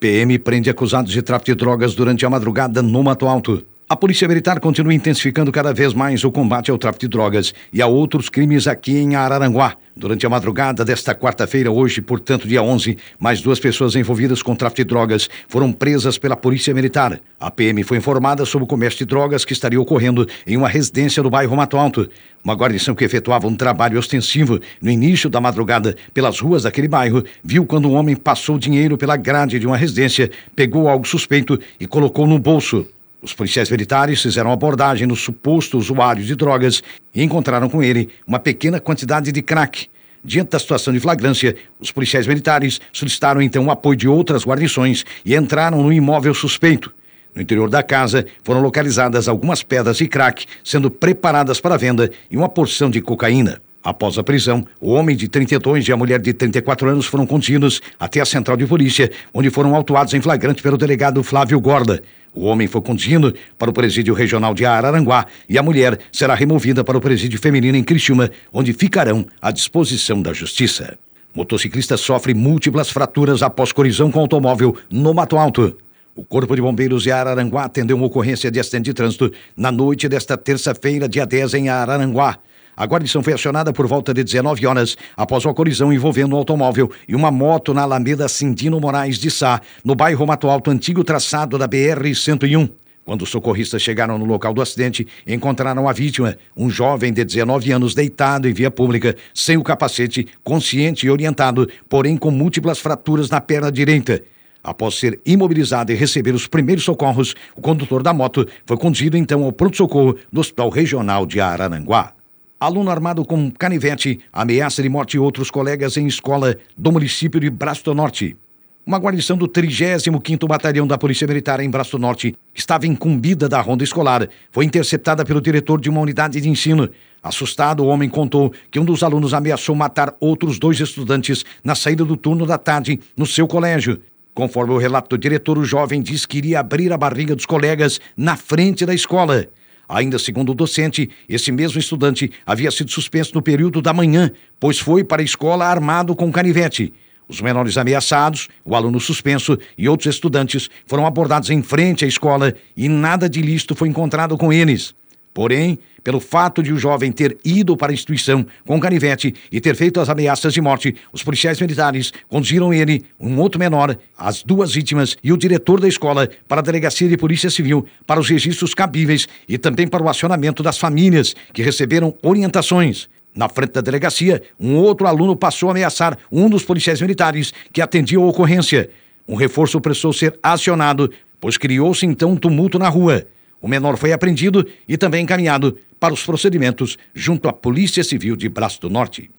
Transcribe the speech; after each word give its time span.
PM 0.00 0.38
prende 0.38 0.70
acusados 0.70 1.12
de 1.12 1.22
tráfico 1.22 1.50
de 1.50 1.56
drogas 1.56 1.94
durante 1.94 2.24
a 2.24 2.30
madrugada 2.30 2.80
no 2.80 3.02
Mato 3.02 3.28
Alto. 3.28 3.69
A 3.92 3.96
Polícia 3.96 4.28
Militar 4.28 4.60
continua 4.60 4.94
intensificando 4.94 5.50
cada 5.50 5.74
vez 5.74 5.92
mais 5.92 6.22
o 6.22 6.30
combate 6.30 6.70
ao 6.70 6.78
tráfico 6.78 7.00
de 7.00 7.08
drogas 7.08 7.52
e 7.72 7.82
a 7.82 7.88
outros 7.88 8.28
crimes 8.28 8.68
aqui 8.68 8.96
em 8.96 9.16
Araranguá. 9.16 9.74
Durante 9.96 10.24
a 10.24 10.30
madrugada 10.30 10.84
desta 10.84 11.12
quarta-feira, 11.12 11.72
hoje, 11.72 12.00
portanto, 12.00 12.46
dia 12.46 12.62
11, 12.62 12.96
mais 13.18 13.42
duas 13.42 13.58
pessoas 13.58 13.96
envolvidas 13.96 14.44
com 14.44 14.54
tráfico 14.54 14.82
de 14.82 14.84
drogas 14.84 15.28
foram 15.48 15.72
presas 15.72 16.18
pela 16.18 16.36
Polícia 16.36 16.72
Militar. 16.72 17.20
A 17.40 17.50
PM 17.50 17.82
foi 17.82 17.96
informada 17.96 18.44
sobre 18.44 18.62
o 18.62 18.68
comércio 18.68 19.00
de 19.00 19.06
drogas 19.06 19.44
que 19.44 19.52
estaria 19.52 19.80
ocorrendo 19.80 20.24
em 20.46 20.56
uma 20.56 20.68
residência 20.68 21.20
do 21.20 21.28
bairro 21.28 21.56
Mato 21.56 21.76
Alto. 21.76 22.08
Uma 22.44 22.54
guarnição 22.54 22.94
que 22.94 23.04
efetuava 23.04 23.48
um 23.48 23.56
trabalho 23.56 23.98
ostensivo 23.98 24.60
no 24.80 24.88
início 24.88 25.28
da 25.28 25.40
madrugada 25.40 25.96
pelas 26.14 26.38
ruas 26.38 26.62
daquele 26.62 26.86
bairro 26.86 27.24
viu 27.42 27.66
quando 27.66 27.90
um 27.90 27.94
homem 27.94 28.14
passou 28.14 28.56
dinheiro 28.56 28.96
pela 28.96 29.16
grade 29.16 29.58
de 29.58 29.66
uma 29.66 29.76
residência, 29.76 30.30
pegou 30.54 30.88
algo 30.88 31.08
suspeito 31.08 31.58
e 31.80 31.88
colocou 31.88 32.24
no 32.24 32.38
bolso. 32.38 32.86
Os 33.22 33.34
policiais 33.34 33.70
militares 33.70 34.22
fizeram 34.22 34.50
abordagem 34.50 35.06
no 35.06 35.14
suposto 35.14 35.76
usuário 35.76 36.24
de 36.24 36.34
drogas 36.34 36.82
e 37.14 37.22
encontraram 37.22 37.68
com 37.68 37.82
ele 37.82 38.08
uma 38.26 38.38
pequena 38.38 38.80
quantidade 38.80 39.30
de 39.30 39.42
crack. 39.42 39.88
Diante 40.24 40.50
da 40.50 40.58
situação 40.58 40.92
de 40.92 41.00
flagrância, 41.00 41.54
os 41.78 41.90
policiais 41.90 42.26
militares 42.26 42.80
solicitaram 42.92 43.42
então 43.42 43.66
o 43.66 43.70
apoio 43.70 43.96
de 43.96 44.08
outras 44.08 44.44
guarnições 44.44 45.04
e 45.24 45.34
entraram 45.34 45.82
no 45.82 45.92
imóvel 45.92 46.32
suspeito. 46.32 46.92
No 47.34 47.42
interior 47.42 47.68
da 47.68 47.82
casa 47.82 48.26
foram 48.42 48.62
localizadas 48.62 49.28
algumas 49.28 49.62
pedras 49.62 49.98
de 49.98 50.08
crack 50.08 50.46
sendo 50.64 50.90
preparadas 50.90 51.60
para 51.60 51.76
venda 51.76 52.10
e 52.30 52.36
uma 52.36 52.48
porção 52.48 52.90
de 52.90 53.02
cocaína. 53.02 53.60
Após 53.82 54.18
a 54.18 54.22
prisão, 54.22 54.66
o 54.78 54.92
homem 54.92 55.16
de 55.16 55.26
32 55.26 55.88
e 55.88 55.92
a 55.92 55.96
mulher 55.96 56.20
de 56.20 56.34
34 56.34 56.88
anos 56.88 57.06
foram 57.06 57.26
conduzidos 57.26 57.80
até 57.98 58.20
a 58.20 58.26
central 58.26 58.56
de 58.56 58.66
polícia, 58.66 59.10
onde 59.32 59.48
foram 59.48 59.74
autuados 59.74 60.12
em 60.12 60.20
flagrante 60.20 60.62
pelo 60.62 60.76
delegado 60.76 61.22
Flávio 61.22 61.58
Gorda. 61.58 62.02
O 62.34 62.44
homem 62.44 62.68
foi 62.68 62.80
conduzido 62.80 63.34
para 63.58 63.70
o 63.70 63.72
presídio 63.72 64.14
regional 64.14 64.54
de 64.54 64.64
Araranguá 64.64 65.26
e 65.48 65.58
a 65.58 65.62
mulher 65.62 65.98
será 66.12 66.34
removida 66.34 66.84
para 66.84 66.96
o 66.96 67.00
presídio 67.00 67.40
feminino 67.40 67.76
em 67.76 67.82
Criciúma, 67.82 68.30
onde 68.52 68.72
ficarão 68.72 69.26
à 69.42 69.50
disposição 69.50 70.22
da 70.22 70.32
justiça. 70.32 70.96
Motociclista 71.34 71.96
sofre 71.96 72.34
múltiplas 72.34 72.90
fraturas 72.90 73.42
após 73.42 73.72
colisão 73.72 74.10
com 74.10 74.20
automóvel 74.20 74.76
no 74.90 75.12
Mato 75.12 75.36
Alto. 75.36 75.76
O 76.14 76.24
Corpo 76.24 76.54
de 76.54 76.62
Bombeiros 76.62 77.04
de 77.04 77.10
Araranguá 77.10 77.64
atendeu 77.64 77.96
uma 77.96 78.06
ocorrência 78.06 78.50
de 78.50 78.58
acidente 78.58 78.86
de 78.86 78.94
trânsito 78.94 79.32
na 79.56 79.70
noite 79.70 80.08
desta 80.08 80.36
terça-feira, 80.36 81.08
dia 81.08 81.24
10, 81.24 81.54
em 81.54 81.68
Araranguá. 81.68 82.38
A 82.76 82.86
guarnição 82.86 83.22
foi 83.22 83.32
acionada 83.32 83.72
por 83.72 83.86
volta 83.86 84.14
de 84.14 84.24
19 84.24 84.66
horas 84.66 84.96
após 85.16 85.44
uma 85.44 85.54
colisão 85.54 85.92
envolvendo 85.92 86.34
um 86.34 86.38
automóvel 86.38 86.90
e 87.06 87.14
uma 87.14 87.30
moto 87.30 87.74
na 87.74 87.82
Alameda 87.82 88.28
Cindino 88.28 88.80
Moraes 88.80 89.18
de 89.18 89.30
Sá, 89.30 89.60
no 89.84 89.94
bairro 89.94 90.26
Mato 90.26 90.48
Alto, 90.48 90.70
antigo 90.70 91.04
traçado 91.04 91.58
da 91.58 91.68
BR-101. 91.68 92.70
Quando 93.04 93.22
os 93.22 93.30
socorristas 93.30 93.82
chegaram 93.82 94.18
no 94.18 94.24
local 94.24 94.54
do 94.54 94.62
acidente, 94.62 95.06
encontraram 95.26 95.88
a 95.88 95.92
vítima, 95.92 96.36
um 96.56 96.70
jovem 96.70 97.12
de 97.12 97.24
19 97.24 97.72
anos 97.72 97.94
deitado 97.94 98.48
em 98.48 98.52
via 98.52 98.70
pública, 98.70 99.16
sem 99.34 99.56
o 99.56 99.64
capacete, 99.64 100.28
consciente 100.44 101.06
e 101.06 101.10
orientado, 101.10 101.68
porém 101.88 102.16
com 102.16 102.30
múltiplas 102.30 102.78
fraturas 102.78 103.28
na 103.28 103.40
perna 103.40 103.72
direita. 103.72 104.22
Após 104.62 104.96
ser 104.96 105.18
imobilizado 105.24 105.90
e 105.90 105.94
receber 105.94 106.34
os 106.34 106.46
primeiros 106.46 106.84
socorros, 106.84 107.34
o 107.56 107.60
condutor 107.60 108.02
da 108.02 108.12
moto 108.12 108.46
foi 108.66 108.76
conduzido 108.76 109.16
então 109.16 109.42
ao 109.42 109.52
pronto-socorro 109.52 110.16
do 110.30 110.40
Hospital 110.40 110.68
Regional 110.68 111.24
de 111.24 111.40
Araranguá. 111.40 112.12
Aluno 112.60 112.90
armado 112.90 113.24
com 113.24 113.50
canivete 113.50 114.20
ameaça 114.30 114.82
de 114.82 114.88
morte 114.90 115.18
outros 115.18 115.50
colegas 115.50 115.96
em 115.96 116.06
escola 116.06 116.54
do 116.76 116.92
município 116.92 117.40
de 117.40 117.48
Braço 117.48 117.82
do 117.82 117.94
Norte. 117.94 118.36
Uma 118.84 118.98
guarnição 118.98 119.34
do 119.34 119.48
35º 119.48 120.46
Batalhão 120.46 120.86
da 120.86 120.98
Polícia 120.98 121.26
Militar 121.26 121.60
em 121.60 121.70
Braço 121.70 121.92
do 121.92 121.98
Norte, 122.02 122.36
estava 122.54 122.86
incumbida 122.86 123.48
da 123.48 123.62
ronda 123.62 123.82
escolar, 123.82 124.28
foi 124.52 124.66
interceptada 124.66 125.24
pelo 125.24 125.40
diretor 125.40 125.80
de 125.80 125.88
uma 125.88 126.02
unidade 126.02 126.38
de 126.38 126.50
ensino. 126.50 126.90
Assustado, 127.22 127.82
o 127.82 127.86
homem 127.86 128.10
contou 128.10 128.52
que 128.70 128.78
um 128.78 128.84
dos 128.84 129.02
alunos 129.02 129.32
ameaçou 129.32 129.74
matar 129.74 130.14
outros 130.20 130.58
dois 130.58 130.78
estudantes 130.80 131.46
na 131.64 131.74
saída 131.74 132.04
do 132.04 132.14
turno 132.14 132.44
da 132.44 132.58
tarde 132.58 133.00
no 133.16 133.24
seu 133.24 133.48
colégio. 133.48 134.02
Conforme 134.34 134.74
o 134.74 134.78
relato 134.78 135.16
do 135.16 135.18
diretor, 135.18 135.56
o 135.56 135.64
jovem 135.64 136.02
diz 136.02 136.26
que 136.26 136.36
iria 136.36 136.60
abrir 136.60 136.92
a 136.92 136.98
barriga 136.98 137.34
dos 137.34 137.46
colegas 137.46 137.98
na 138.14 138.36
frente 138.36 138.84
da 138.84 138.92
escola. 138.92 139.48
Ainda 139.92 140.20
segundo 140.20 140.52
o 140.52 140.54
docente, 140.54 141.10
esse 141.28 141.50
mesmo 141.50 141.80
estudante 141.80 142.30
havia 142.46 142.70
sido 142.70 142.92
suspenso 142.92 143.34
no 143.34 143.42
período 143.42 143.82
da 143.82 143.92
manhã, 143.92 144.30
pois 144.60 144.78
foi 144.78 145.02
para 145.02 145.20
a 145.20 145.24
escola 145.24 145.66
armado 145.66 146.14
com 146.14 146.30
canivete. 146.30 146.92
Os 147.28 147.40
menores 147.40 147.76
ameaçados, 147.76 148.48
o 148.64 148.76
aluno 148.76 149.00
suspenso 149.00 149.58
e 149.76 149.88
outros 149.88 150.14
estudantes 150.14 150.70
foram 150.86 151.06
abordados 151.06 151.50
em 151.50 151.60
frente 151.60 152.04
à 152.04 152.08
escola 152.08 152.54
e 152.76 152.88
nada 152.88 153.28
de 153.28 153.42
lícito 153.42 153.74
foi 153.74 153.88
encontrado 153.88 154.38
com 154.38 154.52
eles. 154.52 154.94
Porém, 155.40 155.78
pelo 156.04 156.20
fato 156.20 156.62
de 156.62 156.70
o 156.70 156.78
jovem 156.78 157.10
ter 157.10 157.38
ido 157.42 157.74
para 157.74 157.90
a 157.90 157.94
instituição 157.94 158.44
com 158.66 158.78
canivete 158.78 159.34
e 159.50 159.58
ter 159.58 159.74
feito 159.74 159.98
as 159.98 160.10
ameaças 160.10 160.52
de 160.52 160.60
morte, 160.60 160.94
os 161.14 161.22
policiais 161.22 161.58
militares 161.58 162.12
conduziram 162.28 162.74
ele, 162.74 163.06
um 163.18 163.38
outro 163.38 163.58
menor, 163.58 163.96
as 164.18 164.42
duas 164.42 164.74
vítimas 164.74 165.16
e 165.24 165.32
o 165.32 165.38
diretor 165.38 165.80
da 165.80 165.88
escola 165.88 166.28
para 166.46 166.60
a 166.60 166.62
delegacia 166.62 167.08
de 167.08 167.16
polícia 167.16 167.48
civil 167.48 167.86
para 168.06 168.20
os 168.20 168.28
registros 168.28 168.74
cabíveis 168.74 169.26
e 169.48 169.56
também 169.56 169.88
para 169.88 170.02
o 170.02 170.10
acionamento 170.10 170.62
das 170.62 170.76
famílias 170.76 171.34
que 171.54 171.62
receberam 171.62 172.14
orientações. 172.22 173.08
Na 173.34 173.48
frente 173.48 173.72
da 173.72 173.80
delegacia, 173.80 174.42
um 174.60 174.76
outro 174.76 175.06
aluno 175.06 175.34
passou 175.34 175.70
a 175.70 175.72
ameaçar 175.72 176.18
um 176.30 176.50
dos 176.50 176.64
policiais 176.64 177.00
militares 177.00 177.54
que 177.72 177.80
atendia 177.80 178.18
a 178.18 178.26
ocorrência. 178.26 178.90
Um 179.26 179.36
reforço 179.36 179.80
precisou 179.80 180.12
ser 180.12 180.38
acionado, 180.42 181.10
pois 181.40 181.56
criou-se 181.56 182.04
então 182.04 182.32
um 182.32 182.36
tumulto 182.36 182.78
na 182.78 182.90
rua. 182.90 183.26
O 183.60 183.68
menor 183.68 183.96
foi 183.96 184.12
apreendido 184.12 184.66
e 184.88 184.96
também 184.96 185.22
encaminhado 185.22 185.76
para 185.98 186.14
os 186.14 186.24
procedimentos 186.24 186.96
junto 187.14 187.48
à 187.48 187.52
Polícia 187.52 188.02
Civil 188.02 188.34
de 188.34 188.48
Braço 188.48 188.80
do 188.80 188.88
Norte. 188.88 189.30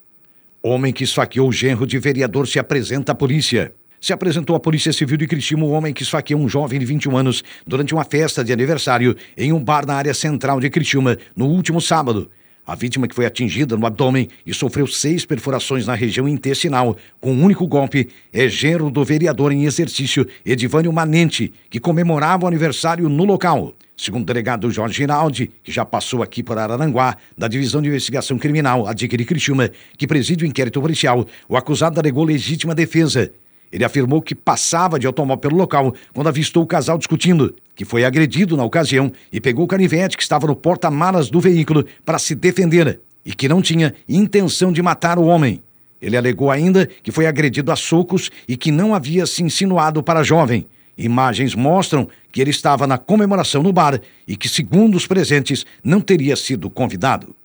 Homem 0.61 0.93
que 0.93 1.03
esfaqueou 1.03 1.49
o 1.49 1.51
genro 1.51 1.87
de 1.87 1.97
vereador 1.97 2.47
se 2.47 2.59
apresenta 2.59 3.13
à 3.13 3.15
polícia. 3.15 3.73
Se 3.99 4.13
apresentou 4.13 4.55
à 4.55 4.59
Polícia 4.59 4.93
Civil 4.93 5.17
de 5.17 5.25
Criciúma 5.25 5.65
o 5.65 5.71
homem 5.71 5.93
que 5.93 6.03
esfaqueou 6.03 6.39
um 6.39 6.47
jovem 6.47 6.79
de 6.79 6.85
21 6.85 7.17
anos 7.17 7.43
durante 7.65 7.93
uma 7.93 8.03
festa 8.03 8.43
de 8.43 8.53
aniversário 8.53 9.15
em 9.35 9.51
um 9.51 9.63
bar 9.63 9.87
na 9.87 9.95
área 9.95 10.13
central 10.13 10.59
de 10.59 10.69
Criciúma 10.69 11.17
no 11.35 11.47
último 11.47 11.81
sábado. 11.81 12.29
A 12.65 12.75
vítima 12.75 13.07
que 13.07 13.15
foi 13.15 13.25
atingida 13.25 13.75
no 13.75 13.85
abdômen 13.85 14.27
e 14.45 14.53
sofreu 14.53 14.85
seis 14.85 15.25
perfurações 15.25 15.87
na 15.87 15.95
região 15.95 16.27
intestinal 16.27 16.95
com 17.19 17.33
um 17.33 17.43
único 17.43 17.65
golpe 17.65 18.09
é 18.31 18.47
genro 18.47 18.91
do 18.91 19.03
vereador 19.03 19.51
em 19.51 19.65
exercício 19.65 20.27
Edivânio 20.45 20.93
Manente, 20.93 21.51
que 21.71 21.79
comemorava 21.79 22.45
o 22.45 22.47
aniversário 22.47 23.09
no 23.09 23.25
local. 23.25 23.73
Segundo 24.01 24.23
o 24.23 24.25
delegado 24.25 24.71
Jorge 24.71 24.97
Ginaldi, 24.97 25.51
que 25.63 25.71
já 25.71 25.85
passou 25.85 26.23
aqui 26.23 26.41
por 26.41 26.57
Araranguá, 26.57 27.15
da 27.37 27.47
Divisão 27.47 27.83
de 27.83 27.87
Investigação 27.87 28.35
Criminal, 28.35 28.87
a 28.87 28.93
de 28.93 29.07
Criciúma, 29.07 29.69
que 29.95 30.07
preside 30.07 30.43
o 30.43 30.47
inquérito 30.47 30.81
policial, 30.81 31.23
o 31.47 31.55
acusado 31.55 31.99
alegou 31.99 32.23
legítima 32.23 32.73
defesa. 32.73 33.29
Ele 33.71 33.85
afirmou 33.85 34.19
que 34.19 34.33
passava 34.33 34.97
de 34.97 35.05
automóvel 35.05 35.37
pelo 35.37 35.55
local 35.55 35.93
quando 36.15 36.25
avistou 36.25 36.63
o 36.63 36.65
casal 36.65 36.97
discutindo, 36.97 37.53
que 37.75 37.85
foi 37.85 38.03
agredido 38.03 38.57
na 38.57 38.63
ocasião 38.63 39.11
e 39.31 39.39
pegou 39.39 39.65
o 39.65 39.67
canivete 39.67 40.17
que 40.17 40.23
estava 40.23 40.47
no 40.47 40.55
porta-malas 40.55 41.29
do 41.29 41.39
veículo 41.39 41.85
para 42.03 42.17
se 42.17 42.33
defender 42.33 42.99
e 43.23 43.35
que 43.35 43.47
não 43.47 43.61
tinha 43.61 43.93
intenção 44.09 44.73
de 44.73 44.81
matar 44.81 45.19
o 45.19 45.25
homem. 45.25 45.61
Ele 46.01 46.17
alegou 46.17 46.49
ainda 46.49 46.87
que 47.03 47.11
foi 47.11 47.27
agredido 47.27 47.71
a 47.71 47.75
socos 47.75 48.31
e 48.47 48.57
que 48.57 48.71
não 48.71 48.95
havia 48.95 49.27
se 49.27 49.43
insinuado 49.43 50.01
para 50.01 50.21
a 50.21 50.23
jovem 50.23 50.65
Imagens 50.97 51.55
mostram 51.55 52.07
que 52.31 52.41
ele 52.41 52.49
estava 52.49 52.85
na 52.85 52.97
comemoração 52.97 53.63
no 53.63 53.73
bar 53.73 53.99
e 54.27 54.35
que, 54.35 54.49
segundo 54.49 54.95
os 54.95 55.07
presentes, 55.07 55.65
não 55.83 55.99
teria 55.99 56.35
sido 56.35 56.69
convidado. 56.69 57.35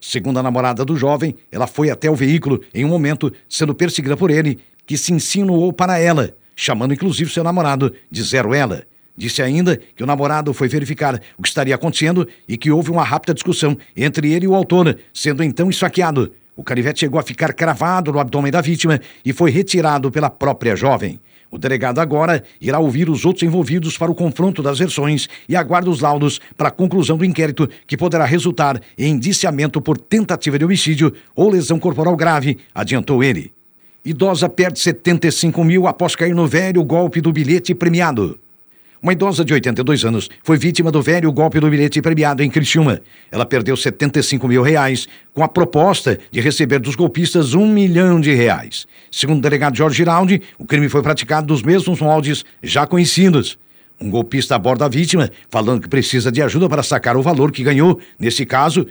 Segundo 0.00 0.38
a 0.38 0.42
namorada 0.42 0.84
do 0.84 0.96
jovem, 0.96 1.36
ela 1.52 1.66
foi 1.66 1.90
até 1.90 2.10
o 2.10 2.14
veículo 2.14 2.60
em 2.72 2.84
um 2.84 2.88
momento 2.88 3.32
sendo 3.48 3.74
perseguida 3.74 4.16
por 4.16 4.30
ele, 4.30 4.58
que 4.86 4.96
se 4.96 5.12
insinuou 5.12 5.72
para 5.72 5.98
ela, 5.98 6.34
chamando 6.56 6.94
inclusive 6.94 7.30
seu 7.30 7.44
namorado 7.44 7.94
de 8.10 8.22
Zero 8.22 8.54
Ela. 8.54 8.84
Disse 9.16 9.42
ainda 9.42 9.76
que 9.76 10.02
o 10.02 10.06
namorado 10.06 10.54
foi 10.54 10.68
verificar 10.68 11.20
o 11.36 11.42
que 11.42 11.48
estaria 11.48 11.74
acontecendo 11.74 12.26
e 12.48 12.56
que 12.56 12.70
houve 12.70 12.90
uma 12.90 13.04
rápida 13.04 13.34
discussão 13.34 13.76
entre 13.94 14.32
ele 14.32 14.46
e 14.46 14.48
o 14.48 14.54
autor, 14.54 14.98
sendo 15.12 15.44
então 15.44 15.68
esfaqueado. 15.68 16.32
O 16.56 16.64
canivete 16.64 17.00
chegou 17.00 17.20
a 17.20 17.22
ficar 17.22 17.52
cravado 17.52 18.12
no 18.12 18.18
abdômen 18.18 18.50
da 18.50 18.60
vítima 18.60 18.98
e 19.24 19.32
foi 19.32 19.50
retirado 19.50 20.10
pela 20.10 20.30
própria 20.30 20.74
jovem. 20.74 21.20
O 21.50 21.58
delegado 21.58 21.98
agora 21.98 22.42
irá 22.60 22.78
ouvir 22.78 23.10
os 23.10 23.24
outros 23.24 23.42
envolvidos 23.42 23.98
para 23.98 24.10
o 24.10 24.14
confronto 24.14 24.62
das 24.62 24.78
versões 24.78 25.28
e 25.48 25.56
aguarda 25.56 25.90
os 25.90 26.00
laudos 26.00 26.40
para 26.56 26.68
a 26.68 26.72
conclusão 26.72 27.16
do 27.16 27.24
inquérito, 27.24 27.68
que 27.86 27.96
poderá 27.96 28.24
resultar 28.24 28.80
em 28.96 29.12
indiciamento 29.12 29.80
por 29.80 29.98
tentativa 29.98 30.58
de 30.58 30.64
homicídio 30.64 31.12
ou 31.34 31.50
lesão 31.50 31.78
corporal 31.78 32.16
grave, 32.16 32.58
adiantou 32.74 33.22
ele. 33.22 33.52
Idosa 34.02 34.48
perde 34.48 34.80
75 34.80 35.62
mil 35.62 35.86
após 35.86 36.16
cair 36.16 36.34
no 36.34 36.46
velho 36.46 36.82
golpe 36.82 37.20
do 37.20 37.32
bilhete 37.32 37.74
premiado. 37.74 38.39
Uma 39.02 39.14
idosa 39.14 39.42
de 39.42 39.54
82 39.54 40.04
anos 40.04 40.28
foi 40.42 40.58
vítima 40.58 40.90
do 40.90 41.00
velho 41.00 41.32
golpe 41.32 41.58
do 41.58 41.70
bilhete 41.70 42.02
premiado 42.02 42.42
em 42.42 42.50
Criciúma. 42.50 43.00
Ela 43.32 43.46
perdeu 43.46 43.74
75 43.74 44.46
mil 44.46 44.62
reais 44.62 45.08
com 45.32 45.42
a 45.42 45.48
proposta 45.48 46.18
de 46.30 46.38
receber 46.38 46.78
dos 46.80 46.96
golpistas 46.96 47.54
um 47.54 47.66
milhão 47.66 48.20
de 48.20 48.34
reais. 48.34 48.86
Segundo 49.10 49.38
o 49.38 49.40
delegado 49.40 49.74
Jorge 49.74 49.96
Giraldi, 49.96 50.42
o 50.58 50.66
crime 50.66 50.86
foi 50.90 51.00
praticado 51.02 51.46
dos 51.46 51.62
mesmos 51.62 51.98
moldes 51.98 52.44
já 52.62 52.86
conhecidos. 52.86 53.58
Um 53.98 54.10
golpista 54.10 54.54
aborda 54.54 54.84
a 54.84 54.88
vítima, 54.88 55.30
falando 55.48 55.80
que 55.80 55.88
precisa 55.88 56.30
de 56.30 56.42
ajuda 56.42 56.68
para 56.68 56.82
sacar 56.82 57.16
o 57.16 57.22
valor 57.22 57.52
que 57.52 57.62
ganhou. 57.62 57.98
Nesse 58.18 58.44
caso, 58.44 58.86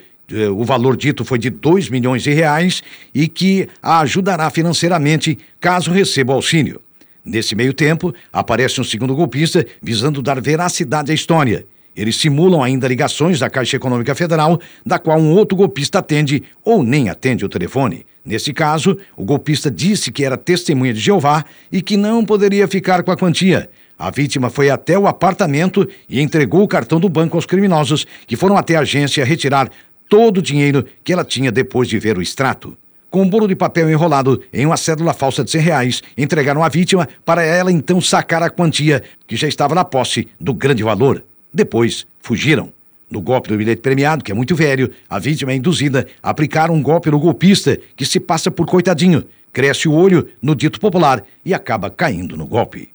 o 0.55 0.65
valor 0.65 0.97
dito 0.97 1.23
foi 1.23 1.37
de 1.37 1.51
2 1.51 1.87
milhões 1.87 2.23
de 2.23 2.31
reais 2.31 2.81
e 3.13 3.27
que 3.27 3.67
a 3.79 3.99
ajudará 3.99 4.49
financeiramente 4.49 5.37
caso 5.59 5.91
receba 5.91 6.33
o 6.33 6.37
auxílio. 6.37 6.81
Nesse 7.23 7.55
meio 7.55 7.73
tempo, 7.73 8.13
aparece 8.31 8.79
um 8.79 8.83
segundo 8.83 9.15
golpista 9.15 9.65
visando 9.81 10.21
dar 10.21 10.39
veracidade 10.41 11.11
à 11.11 11.15
história. 11.15 11.65
Eles 11.95 12.15
simulam 12.15 12.63
ainda 12.63 12.87
ligações 12.87 13.39
da 13.39 13.49
Caixa 13.49 13.75
Econômica 13.75 14.15
Federal, 14.15 14.59
da 14.85 14.97
qual 14.97 15.19
um 15.19 15.31
outro 15.33 15.57
golpista 15.57 15.99
atende 15.99 16.43
ou 16.63 16.81
nem 16.81 17.09
atende 17.09 17.43
o 17.43 17.49
telefone. 17.49 18.05
Nesse 18.23 18.53
caso, 18.53 18.97
o 19.17 19.25
golpista 19.25 19.69
disse 19.69 20.11
que 20.11 20.23
era 20.23 20.37
testemunha 20.37 20.93
de 20.93 20.99
Jeová 20.99 21.43
e 21.71 21.81
que 21.81 21.97
não 21.97 22.23
poderia 22.23 22.67
ficar 22.67 23.03
com 23.03 23.11
a 23.11 23.17
quantia. 23.17 23.69
A 23.97 24.09
vítima 24.09 24.49
foi 24.49 24.69
até 24.69 24.97
o 24.97 25.07
apartamento 25.07 25.85
e 26.07 26.21
entregou 26.21 26.63
o 26.63 26.67
cartão 26.67 27.01
do 27.01 27.09
banco 27.09 27.35
aos 27.35 27.45
criminosos, 27.45 28.07
que 28.25 28.37
foram 28.37 28.55
até 28.55 28.75
a 28.75 28.81
agência 28.81 29.25
retirar 29.25 29.69
todo 30.07 30.37
o 30.37 30.41
dinheiro 30.41 30.85
que 31.03 31.11
ela 31.11 31.25
tinha 31.25 31.51
depois 31.51 31.89
de 31.89 31.99
ver 31.99 32.17
o 32.17 32.21
extrato 32.21 32.77
com 33.09 33.21
um 33.21 33.29
bolo 33.29 33.47
de 33.47 33.55
papel 33.55 33.89
enrolado 33.89 34.41
em 34.53 34.65
uma 34.65 34.77
cédula 34.77 35.13
falsa 35.13 35.43
de 35.43 35.51
100 35.51 35.61
reais, 35.61 36.03
entregaram 36.17 36.63
à 36.63 36.69
vítima 36.69 37.07
para 37.25 37.43
ela 37.43 37.71
então 37.71 37.99
sacar 37.99 38.43
a 38.43 38.49
quantia 38.49 39.03
que 39.27 39.35
já 39.35 39.47
estava 39.47 39.73
na 39.73 39.83
posse 39.83 40.27
do 40.39 40.53
grande 40.53 40.83
valor. 40.83 41.23
Depois, 41.53 42.05
fugiram. 42.21 42.71
No 43.09 43.21
golpe 43.21 43.49
do 43.49 43.57
bilhete 43.57 43.81
premiado, 43.81 44.23
que 44.23 44.31
é 44.31 44.35
muito 44.35 44.55
velho, 44.55 44.91
a 45.09 45.17
vítima 45.17 45.51
é 45.51 45.55
induzida 45.55 46.07
a 46.21 46.29
aplicar 46.29 46.69
um 46.69 46.81
golpe 46.81 47.09
no 47.09 47.19
golpista, 47.19 47.79
que 47.95 48.05
se 48.05 48.19
passa 48.19 48.51
por 48.51 48.67
coitadinho, 48.67 49.23
cresce 49.51 49.87
o 49.87 49.93
olho 49.93 50.27
no 50.39 50.55
dito 50.55 50.79
popular 50.79 51.23
e 51.43 51.51
acaba 51.51 51.89
caindo 51.89 52.37
no 52.37 52.45
golpe. 52.45 52.89